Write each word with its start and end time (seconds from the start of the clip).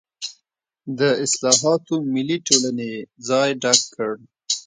د 0.99 1.01
اصلاحاتو 1.25 1.93
ملي 2.13 2.37
ټولنې 2.47 2.85
یې 2.93 2.99
ځای 3.27 3.49
ډک 3.61 3.79
کړ. 3.95 4.11